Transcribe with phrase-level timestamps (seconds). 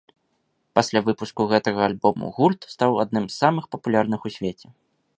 [0.79, 4.67] Пасля выпуску гэтага альбому гурт стаў адным з самых папулярных у свеце.